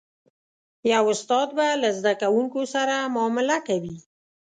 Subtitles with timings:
[0.93, 3.97] یو استاد به له زده کوونکو سره معامله کوي.